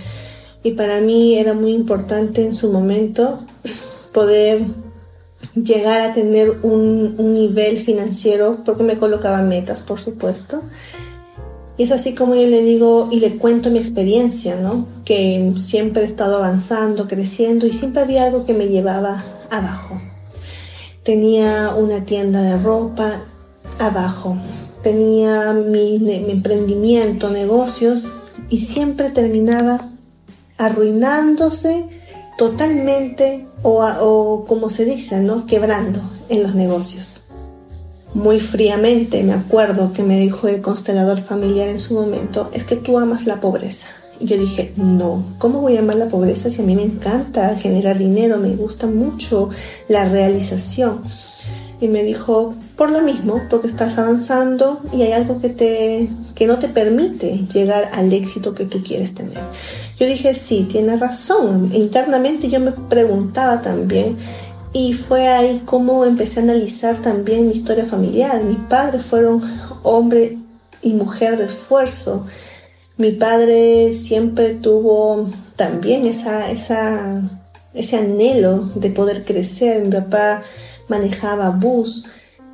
y 0.62 0.72
para 0.72 1.00
mí 1.00 1.34
era 1.34 1.54
muy 1.54 1.72
importante 1.72 2.42
en 2.42 2.54
su 2.54 2.70
momento 2.70 3.40
poder 4.12 4.62
llegar 5.54 6.02
a 6.02 6.12
tener 6.12 6.58
un, 6.62 7.14
un 7.18 7.34
nivel 7.34 7.78
financiero, 7.78 8.58
porque 8.64 8.84
me 8.84 8.98
colocaba 8.98 9.42
metas, 9.42 9.82
por 9.82 9.98
supuesto, 9.98 10.62
y 11.76 11.82
es 11.82 11.90
así 11.90 12.14
como 12.14 12.34
yo 12.34 12.46
le 12.46 12.62
digo 12.62 13.08
y 13.10 13.18
le 13.18 13.36
cuento 13.36 13.70
mi 13.70 13.78
experiencia, 13.78 14.56
¿no? 14.56 14.86
Que 15.04 15.52
siempre 15.58 16.02
he 16.02 16.06
estado 16.06 16.36
avanzando, 16.36 17.08
creciendo 17.08 17.66
y 17.66 17.72
siempre 17.72 18.02
había 18.02 18.24
algo 18.24 18.44
que 18.44 18.54
me 18.54 18.68
llevaba 18.68 19.24
abajo. 19.50 20.00
Tenía 21.02 21.74
una 21.74 22.04
tienda 22.04 22.42
de 22.42 22.58
ropa 22.58 23.24
abajo. 23.78 24.38
Tenía 24.82 25.52
mi, 25.52 25.96
emprendimiento, 26.30 27.30
negocios 27.30 28.06
y 28.48 28.60
siempre 28.60 29.10
terminaba 29.10 29.90
arruinándose 30.58 31.88
totalmente 32.38 33.48
o, 33.62 33.84
o 33.84 34.44
como 34.44 34.70
se 34.70 34.84
dice, 34.84 35.20
¿no? 35.20 35.44
Quebrando 35.46 36.02
en 36.28 36.44
los 36.44 36.54
negocios 36.54 37.23
muy 38.14 38.38
fríamente, 38.38 39.22
me 39.24 39.34
acuerdo 39.34 39.92
que 39.92 40.04
me 40.04 40.18
dijo 40.18 40.48
el 40.48 40.60
constelador 40.60 41.20
familiar 41.20 41.68
en 41.68 41.80
su 41.80 41.94
momento, 41.94 42.48
es 42.52 42.64
que 42.64 42.76
tú 42.76 42.98
amas 42.98 43.26
la 43.26 43.40
pobreza. 43.40 43.88
Y 44.20 44.26
yo 44.26 44.38
dije, 44.38 44.72
no, 44.76 45.24
¿cómo 45.38 45.60
voy 45.60 45.76
a 45.76 45.80
amar 45.80 45.96
la 45.96 46.06
pobreza 46.06 46.48
si 46.48 46.62
a 46.62 46.64
mí 46.64 46.76
me 46.76 46.84
encanta 46.84 47.56
generar 47.56 47.98
dinero, 47.98 48.38
me 48.38 48.54
gusta 48.54 48.86
mucho 48.86 49.50
la 49.88 50.08
realización? 50.08 51.02
Y 51.80 51.88
me 51.88 52.04
dijo, 52.04 52.54
por 52.76 52.90
lo 52.90 53.02
mismo, 53.02 53.40
porque 53.50 53.66
estás 53.66 53.98
avanzando 53.98 54.80
y 54.92 55.02
hay 55.02 55.12
algo 55.12 55.40
que, 55.40 55.48
te, 55.48 56.08
que 56.36 56.46
no 56.46 56.58
te 56.58 56.68
permite 56.68 57.46
llegar 57.52 57.90
al 57.92 58.12
éxito 58.12 58.54
que 58.54 58.64
tú 58.64 58.82
quieres 58.82 59.14
tener. 59.14 59.42
Yo 59.98 60.06
dije, 60.06 60.34
sí, 60.34 60.66
tiene 60.70 60.96
razón. 60.96 61.70
Internamente 61.72 62.48
yo 62.48 62.60
me 62.60 62.72
preguntaba 62.72 63.60
también, 63.60 64.16
y 64.74 64.92
fue 64.92 65.28
ahí 65.28 65.62
como 65.64 66.04
empecé 66.04 66.40
a 66.40 66.42
analizar 66.42 67.00
también 67.00 67.46
mi 67.46 67.54
historia 67.54 67.86
familiar. 67.86 68.42
Mis 68.42 68.58
padres 68.58 69.04
fueron 69.04 69.40
hombre 69.84 70.36
y 70.82 70.94
mujer 70.94 71.38
de 71.38 71.44
esfuerzo. 71.44 72.26
Mi 72.96 73.12
padre 73.12 73.94
siempre 73.94 74.56
tuvo 74.56 75.30
también 75.54 76.06
esa, 76.06 76.50
ese 76.50 77.96
anhelo 77.96 78.68
de 78.74 78.90
poder 78.90 79.24
crecer. 79.24 79.84
Mi 79.84 79.92
papá 79.92 80.42
manejaba 80.88 81.50
bus. 81.50 82.06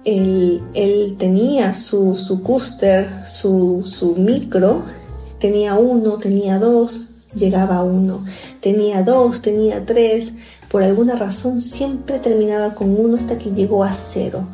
Él, 0.05 0.61
él 0.75 1.17
tenía 1.19 1.75
su, 1.75 2.17
su 2.17 2.43
cúster, 2.43 3.09
su, 3.31 3.83
su 3.87 4.15
micro. 4.17 4.83
Tenía 5.39 5.75
uno, 5.75 6.19
tenía 6.19 6.59
dos, 6.59 7.07
llegaba 7.35 7.83
uno. 7.83 8.27
Tenía 8.61 9.03
dos, 9.03 9.41
tenía 9.41 9.87
tres 9.87 10.35
por 10.71 10.85
alguna 10.85 11.17
razón 11.17 11.61
siempre 11.61 12.21
terminaba 12.21 12.75
con 12.75 12.99
uno 12.99 13.17
hasta 13.17 13.39
que 13.39 13.51
llegó 13.51 13.83
a 13.83 13.93
cero. 13.93 14.47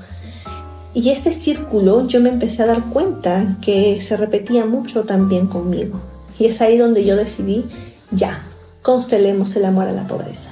Y 0.95 1.11
ese 1.11 1.31
círculo 1.31 2.07
yo 2.07 2.23
me 2.23 2.31
empecé 2.31 2.63
a 2.63 2.67
dar 2.67 2.85
cuenta 2.85 3.59
que 3.61 4.01
se 4.01 4.17
repetía 4.17 4.65
mucho 4.65 5.05
también 5.05 5.47
conmigo. 5.47 6.01
Y 6.39 6.47
es 6.47 6.63
ahí 6.63 6.79
donde 6.79 7.05
yo 7.05 7.17
decidí, 7.17 7.67
ya, 8.11 8.43
constelemos 8.81 9.55
el 9.57 9.67
amor 9.67 9.89
a 9.89 9.93
la 9.93 10.07
pobreza. 10.07 10.51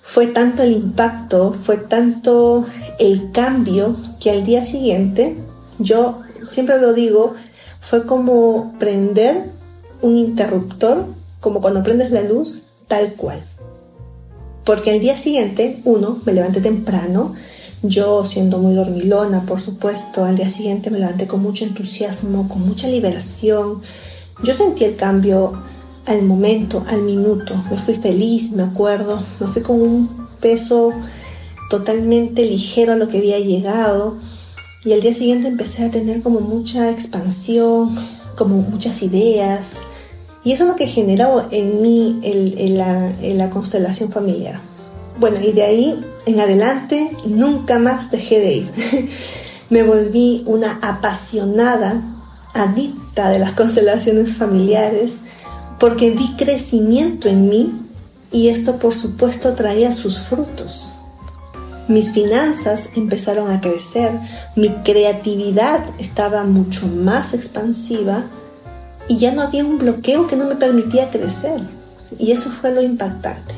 Fue 0.00 0.28
tanto 0.28 0.62
el 0.62 0.72
impacto, 0.72 1.52
fue 1.52 1.76
tanto 1.76 2.64
el 3.00 3.32
cambio 3.32 3.96
que 4.20 4.30
al 4.30 4.46
día 4.46 4.64
siguiente 4.64 5.36
Yo 5.78 6.20
siempre 6.42 6.80
lo 6.80 6.94
digo, 6.94 7.34
fue 7.80 8.06
como 8.06 8.74
prender 8.78 9.50
un 10.00 10.16
interruptor, 10.16 11.04
como 11.40 11.60
cuando 11.60 11.82
prendes 11.82 12.12
la 12.12 12.22
luz, 12.22 12.62
tal 12.88 13.12
cual. 13.12 13.44
Porque 14.66 14.90
al 14.90 15.00
día 15.00 15.16
siguiente, 15.16 15.80
uno, 15.84 16.18
me 16.26 16.32
levanté 16.32 16.60
temprano, 16.60 17.34
yo 17.82 18.24
siendo 18.26 18.58
muy 18.58 18.74
dormilona, 18.74 19.46
por 19.46 19.60
supuesto, 19.60 20.24
al 20.24 20.36
día 20.36 20.50
siguiente 20.50 20.90
me 20.90 20.98
levanté 20.98 21.28
con 21.28 21.40
mucho 21.40 21.64
entusiasmo, 21.64 22.48
con 22.48 22.66
mucha 22.66 22.88
liberación. 22.88 23.80
Yo 24.42 24.54
sentí 24.54 24.84
el 24.84 24.96
cambio 24.96 25.52
al 26.06 26.22
momento, 26.24 26.82
al 26.88 27.02
minuto. 27.02 27.54
Me 27.70 27.78
fui 27.78 27.94
feliz, 27.94 28.52
me 28.52 28.64
acuerdo. 28.64 29.22
Me 29.38 29.46
fui 29.46 29.62
con 29.62 29.80
un 29.80 30.26
peso 30.40 30.92
totalmente 31.70 32.44
ligero 32.44 32.92
a 32.92 32.96
lo 32.96 33.08
que 33.08 33.18
había 33.18 33.38
llegado. 33.38 34.16
Y 34.84 34.92
al 34.92 35.00
día 35.00 35.14
siguiente 35.14 35.46
empecé 35.46 35.84
a 35.84 35.90
tener 35.92 36.22
como 36.22 36.40
mucha 36.40 36.90
expansión, 36.90 37.96
como 38.36 38.56
muchas 38.56 39.02
ideas. 39.02 39.82
Y 40.46 40.52
eso 40.52 40.62
es 40.62 40.70
lo 40.70 40.76
que 40.76 40.86
generó 40.86 41.48
en 41.50 41.82
mí 41.82 42.20
la, 42.22 43.08
en 43.20 43.36
la 43.36 43.50
constelación 43.50 44.12
familiar. 44.12 44.60
Bueno, 45.18 45.38
y 45.42 45.50
de 45.50 45.64
ahí 45.64 46.04
en 46.24 46.38
adelante 46.38 47.10
nunca 47.24 47.80
más 47.80 48.12
dejé 48.12 48.38
de 48.38 48.52
ir. 48.54 48.70
Me 49.70 49.82
volví 49.82 50.44
una 50.46 50.78
apasionada, 50.82 52.00
adicta 52.54 53.28
de 53.30 53.40
las 53.40 53.54
constelaciones 53.54 54.36
familiares, 54.36 55.16
porque 55.80 56.10
vi 56.12 56.36
crecimiento 56.36 57.28
en 57.28 57.48
mí 57.48 57.80
y 58.30 58.46
esto 58.46 58.76
por 58.76 58.94
supuesto 58.94 59.54
traía 59.54 59.90
sus 59.90 60.20
frutos. 60.20 60.92
Mis 61.88 62.12
finanzas 62.12 62.90
empezaron 62.94 63.50
a 63.50 63.60
crecer, 63.60 64.12
mi 64.54 64.68
creatividad 64.84 65.84
estaba 65.98 66.44
mucho 66.44 66.86
más 66.86 67.34
expansiva 67.34 68.26
y 69.08 69.18
ya 69.18 69.32
no 69.32 69.42
había 69.42 69.64
un 69.64 69.78
bloqueo 69.78 70.26
que 70.26 70.36
no 70.36 70.46
me 70.46 70.56
permitía 70.56 71.10
crecer. 71.10 71.60
Y 72.18 72.32
eso 72.32 72.50
fue 72.50 72.72
lo 72.72 72.82
impactante. 72.82 73.54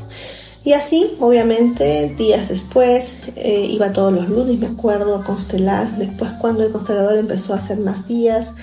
Y 0.65 0.73
así, 0.73 1.17
obviamente, 1.21 2.15
días 2.19 2.49
después, 2.49 3.15
eh, 3.37 3.67
iba 3.71 3.93
todos 3.93 4.13
los 4.13 4.29
lunes, 4.29 4.59
me 4.59 4.67
acuerdo, 4.67 5.17
a 5.17 5.25
constelar. 5.25 5.97
Después, 5.97 6.33
cuando 6.33 6.65
el 6.65 6.73
constelador 6.73 7.17
empezó 7.17 7.55
a 7.55 7.57
hacer 7.57 7.79
más 7.79 8.07
días, 8.07 8.55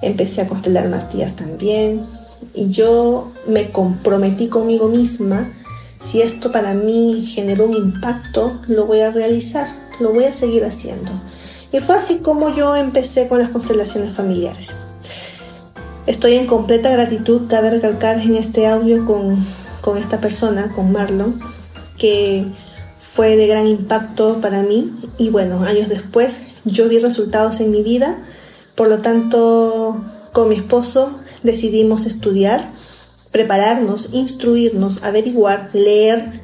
empecé 0.00 0.40
a 0.40 0.48
constelar 0.48 0.88
más 0.88 1.12
días 1.12 1.36
también. 1.36 2.04
Y 2.54 2.68
yo 2.68 3.30
me 3.46 3.70
comprometí 3.70 4.48
conmigo 4.48 4.88
misma, 4.88 5.48
si 6.00 6.20
esto 6.20 6.50
para 6.50 6.74
mí 6.74 7.24
generó 7.24 7.66
un 7.66 7.76
impacto, 7.76 8.60
lo 8.66 8.86
voy 8.86 9.00
a 9.00 9.12
realizar, 9.12 9.68
lo 10.00 10.12
voy 10.12 10.24
a 10.24 10.34
seguir 10.34 10.64
haciendo. 10.64 11.12
Y 11.70 11.78
fue 11.78 11.94
así 11.94 12.16
como 12.16 12.52
yo 12.52 12.74
empecé 12.74 13.28
con 13.28 13.38
las 13.38 13.50
constelaciones 13.50 14.12
familiares. 14.12 14.76
Estoy 16.06 16.34
en 16.34 16.48
completa 16.48 16.90
gratitud, 16.90 17.42
cabe 17.48 17.70
recalcar 17.70 18.18
en 18.18 18.34
este 18.34 18.66
audio 18.66 19.06
con, 19.06 19.36
con 19.80 19.96
esta 19.98 20.20
persona, 20.20 20.72
con 20.74 20.90
Marlon, 20.90 21.40
que 21.96 22.44
fue 22.98 23.36
de 23.36 23.46
gran 23.46 23.68
impacto 23.68 24.40
para 24.40 24.62
mí 24.62 24.96
y 25.16 25.30
bueno, 25.30 25.62
años 25.62 25.88
después 25.88 26.46
yo 26.64 26.88
vi 26.88 26.98
resultados 26.98 27.60
en 27.60 27.70
mi 27.70 27.84
vida, 27.84 28.18
por 28.74 28.88
lo 28.88 28.98
tanto 28.98 30.04
con 30.32 30.48
mi 30.48 30.56
esposo 30.56 31.20
decidimos 31.44 32.04
estudiar, 32.04 32.72
prepararnos, 33.30 34.08
instruirnos, 34.12 35.04
averiguar, 35.04 35.70
leer, 35.72 36.42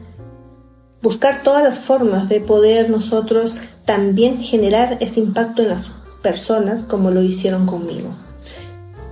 buscar 1.03 1.43
todas 1.43 1.65
las 1.65 1.81
formas 1.81 2.29
de 2.29 2.41
poder 2.41 2.91
nosotros 2.91 3.57
también 3.85 4.41
generar 4.41 4.99
este 5.01 5.19
impacto 5.19 5.63
en 5.63 5.71
las 5.71 5.87
personas 6.23 6.85
como 6.85 7.11
lo 7.11 7.23
hicieron 7.23 7.67
conmigo. 7.67 8.11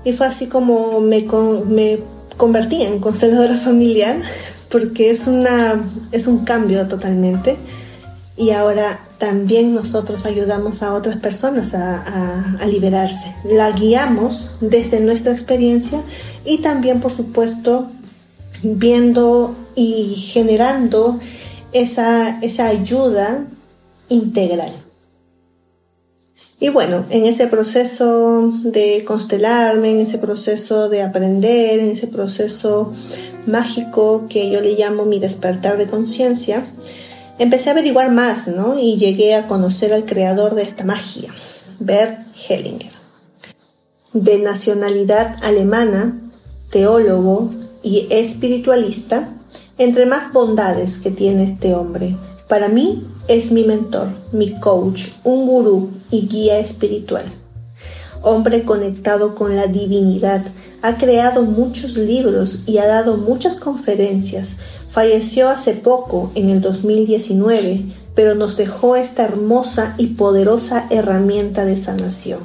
Y 0.06 0.12
fue 0.12 0.28
así 0.28 0.46
como 0.46 1.00
me, 1.00 1.26
me 1.66 1.98
convertí 2.36 2.80
en 2.82 3.00
consteladora 3.00 3.56
familiar 3.68 4.16
porque 4.70 5.10
es, 5.10 5.26
una, 5.26 5.84
es 6.12 6.28
un 6.28 6.44
cambio 6.44 6.86
totalmente 6.86 7.56
y 8.36 8.50
ahora 8.50 9.00
también 9.18 9.74
nosotros 9.74 10.24
ayudamos 10.24 10.84
a 10.84 10.94
otras 10.94 11.18
personas 11.18 11.74
a, 11.74 12.56
liberarse. 12.70 13.34
La 13.44 13.72
guiamos 13.72 14.56
desde 14.60 15.00
nuestra 15.00 15.32
experiencia 15.32 16.02
y 16.44 16.58
también, 16.58 17.00
por 17.00 17.10
supuesto, 17.10 17.90
viendo 18.62 19.56
y 19.74 20.14
generando 20.32 21.18
esa, 21.72 22.38
esa 22.42 22.68
ayuda 22.68 23.44
integral. 24.08 24.72
Y 26.58 26.70
bueno, 26.70 27.04
en 27.10 27.26
ese 27.26 27.48
proceso 27.48 28.50
de 28.62 29.04
constelarme, 29.06 29.90
en 29.90 30.00
ese 30.00 30.16
proceso 30.18 30.88
de 30.88 31.02
aprender, 31.02 31.80
en 31.80 31.90
ese 31.90 32.06
proceso 32.06 32.92
mágico 33.46 34.26
que 34.28 34.50
yo 34.50 34.62
le 34.62 34.74
llamo 34.74 35.04
mi 35.04 35.18
despertar 35.18 35.76
de 35.76 35.86
conciencia, 35.86 36.64
empecé 37.38 37.68
a 37.68 37.72
averiguar 37.72 38.10
más, 38.10 38.48
¿no? 38.48 38.78
Y 38.78 38.96
llegué 38.96 39.34
a 39.34 39.46
conocer 39.46 39.92
al 39.92 40.06
creador 40.06 40.54
de 40.54 40.62
esta 40.62 40.84
magia, 40.84 41.30
Bert 41.78 42.18
Hellinger. 42.48 42.92
De 44.14 44.38
nacionalidad 44.38 45.36
alemana, 45.42 46.18
teólogo 46.70 47.50
y 47.82 48.06
espiritualista, 48.10 49.28
entre 49.76 50.06
más 50.06 50.32
bondades 50.32 50.98
que 50.98 51.10
tiene 51.10 51.44
este 51.44 51.74
hombre, 51.74 52.16
para 52.48 52.68
mí 52.68 53.06
es 53.28 53.50
mi 53.50 53.64
mentor, 53.64 54.08
mi 54.32 54.58
coach, 54.60 55.08
un 55.24 55.46
gurú 55.46 55.90
y 56.10 56.28
guía 56.28 56.58
espiritual. 56.58 57.24
Hombre 58.22 58.62
conectado 58.62 59.34
con 59.34 59.56
la 59.56 59.66
divinidad, 59.66 60.44
ha 60.82 60.96
creado 60.98 61.42
muchos 61.42 61.96
libros 61.96 62.60
y 62.66 62.78
ha 62.78 62.86
dado 62.86 63.16
muchas 63.16 63.56
conferencias. 63.56 64.56
Falleció 64.90 65.48
hace 65.48 65.74
poco, 65.74 66.30
en 66.34 66.50
el 66.50 66.60
2019, 66.60 67.84
pero 68.14 68.34
nos 68.34 68.56
dejó 68.56 68.96
esta 68.96 69.24
hermosa 69.24 69.94
y 69.98 70.08
poderosa 70.08 70.86
herramienta 70.90 71.64
de 71.64 71.76
sanación. 71.76 72.40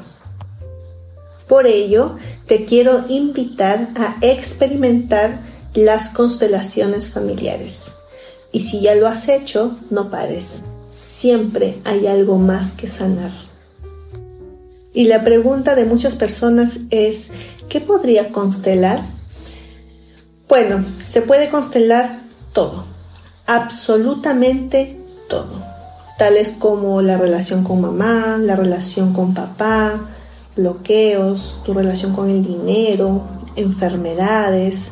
Por 1.47 1.67
ello, 1.67 2.15
te 2.47 2.65
quiero 2.65 3.05
invitar 3.09 3.89
a 3.95 4.15
experimentar 4.21 5.39
las 5.73 6.09
constelaciones 6.09 7.09
familiares. 7.09 7.93
Y 8.51 8.63
si 8.63 8.81
ya 8.81 8.95
lo 8.95 9.07
has 9.07 9.29
hecho, 9.29 9.75
no 9.89 10.09
pares. 10.09 10.63
Siempre 10.91 11.79
hay 11.85 12.07
algo 12.07 12.37
más 12.37 12.73
que 12.73 12.87
sanar. 12.87 13.31
Y 14.93 15.05
la 15.05 15.23
pregunta 15.23 15.75
de 15.75 15.85
muchas 15.85 16.15
personas 16.15 16.79
es, 16.89 17.29
¿qué 17.69 17.79
podría 17.79 18.31
constelar? 18.33 18.99
Bueno, 20.49 20.83
se 21.01 21.21
puede 21.21 21.49
constelar 21.49 22.19
todo, 22.51 22.83
absolutamente 23.47 24.99
todo, 25.29 25.63
tales 26.17 26.51
como 26.59 27.01
la 27.01 27.17
relación 27.17 27.63
con 27.63 27.79
mamá, 27.79 28.37
la 28.37 28.57
relación 28.57 29.13
con 29.13 29.33
papá, 29.33 30.09
bloqueos, 30.57 31.61
tu 31.65 31.73
relación 31.73 32.11
con 32.11 32.29
el 32.29 32.43
dinero, 32.43 33.23
enfermedades, 33.55 34.91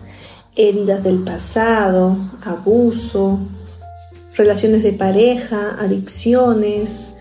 heridas 0.56 1.04
del 1.04 1.20
pasado, 1.20 2.18
abuso, 2.46 3.40
relaciones 4.40 4.84
de 4.84 4.94
pareja, 4.94 5.76
adicciones, 5.78 7.16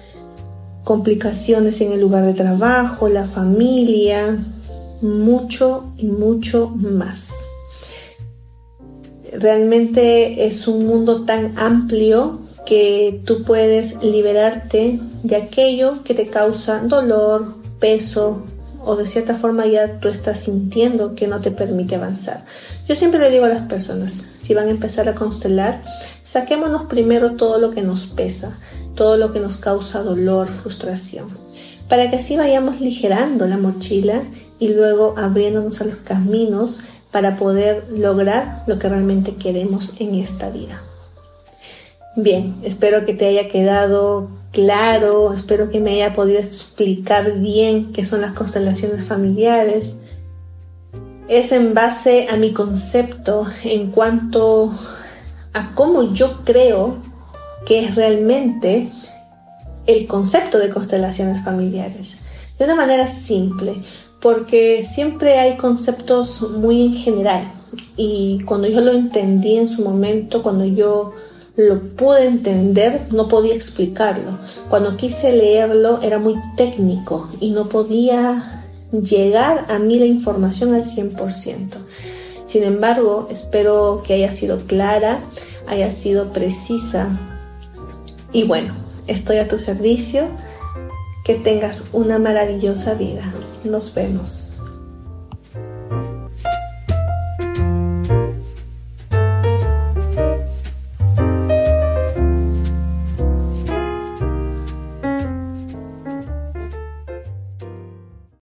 complicaciones 0.85 1.81
en 1.81 1.91
el 1.91 2.01
lugar 2.01 2.25
de 2.25 2.33
trabajo, 2.33 3.09
la 3.09 3.25
familia, 3.25 4.39
mucho 5.03 5.93
y 5.97 6.07
mucho 6.07 6.69
más. 6.77 7.31
Realmente 9.33 10.47
es 10.47 10.69
un 10.69 10.87
mundo 10.87 11.25
tan 11.25 11.59
amplio 11.59 12.39
que 12.65 13.21
tú 13.25 13.43
puedes 13.43 14.01
liberarte 14.01 15.01
de 15.25 15.37
aquello 15.37 16.05
que 16.05 16.15
te 16.15 16.29
causa 16.29 16.83
dolor, 16.83 17.57
peso 17.81 18.45
o 18.85 18.95
de 18.95 19.09
cierta 19.09 19.35
forma 19.35 19.67
ya 19.67 19.99
tú 19.99 20.07
estás 20.07 20.39
sintiendo 20.39 21.17
que 21.17 21.27
no 21.27 21.41
te 21.41 21.51
permite 21.51 21.97
avanzar. 21.97 22.45
Yo 22.89 22.95
siempre 22.95 23.19
le 23.19 23.31
digo 23.31 23.45
a 23.45 23.49
las 23.49 23.67
personas, 23.67 24.25
si 24.49 24.55
van 24.55 24.69
a 24.69 24.71
empezar 24.71 25.11
a 25.11 25.15
constelar, 25.15 25.83
saquémonos 26.25 26.87
primero 26.87 27.33
todo 27.33 27.59
lo 27.59 27.71
que 27.71 27.83
nos 27.83 28.07
pesa, 28.07 28.59
todo 28.95 29.19
lo 29.19 29.31
que 29.31 29.41
nos 29.41 29.59
causa 29.59 30.03
dolor, 30.03 30.49
frustración, 30.49 31.27
para 31.87 32.09
que 32.09 32.17
así 32.17 32.39
vayamos 32.39 32.81
ligerando 32.81 33.47
la 33.47 33.59
mochila 33.59 34.23
y 34.59 34.69
luego 34.69 35.13
abriéndonos 35.19 35.83
a 35.83 35.85
los 35.85 35.97
caminos 35.97 36.81
para 37.11 37.37
poder 37.37 37.89
lograr 37.91 38.65
lo 38.67 38.79
que 38.79 38.89
realmente 38.89 39.35
queremos 39.35 40.01
en 40.01 40.15
esta 40.15 40.49
vida. 40.49 40.83
Bien, 42.17 42.55
espero 42.63 43.05
que 43.05 43.13
te 43.13 43.27
haya 43.27 43.49
quedado 43.49 44.31
claro, 44.51 45.35
espero 45.35 45.69
que 45.69 45.81
me 45.81 45.91
haya 45.93 46.15
podido 46.15 46.39
explicar 46.39 47.35
bien 47.39 47.93
qué 47.93 48.03
son 48.07 48.23
las 48.23 48.33
constelaciones 48.33 49.05
familiares, 49.05 49.97
es 51.29 51.53
en 51.53 51.75
base 51.75 52.27
a 52.31 52.37
mi 52.37 52.53
concepto 52.53 53.47
en 53.65 53.91
cuanto 53.91 54.73
a 55.53 55.75
cómo 55.75 56.15
yo 56.15 56.45
creo 56.45 56.97
que 57.67 57.85
es 57.85 57.95
realmente 57.95 58.91
el 59.87 60.07
concepto 60.07 60.59
de 60.59 60.71
constelaciones 60.71 61.45
familiares. 61.45 62.17
de 62.59 62.65
una 62.65 62.75
manera 62.75 63.07
simple, 63.07 63.81
porque 64.21 64.83
siempre 64.83 65.39
hay 65.39 65.57
conceptos 65.57 66.43
muy 66.43 66.87
en 66.87 66.95
general 66.95 67.53
y 67.97 68.43
cuando 68.45 68.67
yo 68.67 68.81
lo 68.81 68.93
entendí 68.93 69.57
en 69.57 69.69
su 69.69 69.83
momento, 69.83 70.43
cuando 70.43 70.65
yo 70.65 71.13
lo 71.57 71.81
pude 71.97 72.25
entender, 72.25 73.01
no 73.11 73.29
podía 73.29 73.55
explicarlo. 73.55 74.39
Cuando 74.69 74.97
quise 74.97 75.33
leerlo 75.33 76.01
era 76.03 76.19
muy 76.19 76.35
técnico 76.57 77.29
y 77.41 77.51
no 77.51 77.69
podía 77.69 78.58
llegar 78.93 79.67
a 79.69 79.79
mí 79.79 79.99
la 79.99 80.07
información 80.07 80.75
al 80.75 80.85
100%. 80.85 81.77
Sin 82.47 82.63
embargo, 82.63 83.29
espero 83.31 84.03
que 84.07 84.15
haya 84.15 84.31
sido 84.31 84.59
clara, 84.67 85.21
haya 85.67 85.93
sido 85.93 86.33
precisa. 86.33 87.09
Y 88.33 88.45
bueno, 88.45 88.75
estoy 89.07 89.39
a 89.39 89.49
tu 89.49 89.59
servicio. 89.59 90.29
Que 91.25 91.35
tengas 91.35 91.85
una 91.93 92.19
maravillosa 92.19 92.95
vida. 92.95 93.35
Nos 93.63 93.93
vemos. 93.93 94.58